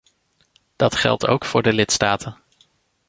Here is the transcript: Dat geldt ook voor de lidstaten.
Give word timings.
Dat 0.75 0.95
geldt 0.95 1.27
ook 1.27 1.45
voor 1.45 1.63
de 1.63 1.73
lidstaten. 1.73 2.37